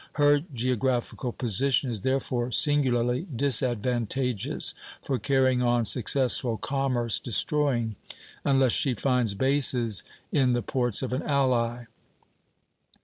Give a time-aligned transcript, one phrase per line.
[0.13, 7.97] Her geographical position is therefore singularly disadvantageous for carrying on successful commerce destroying,
[8.43, 11.85] unless she find bases in the ports of an ally.